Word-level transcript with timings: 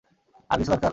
আর 0.49 0.57
কিছু 0.59 0.71
দরকার? 0.71 0.89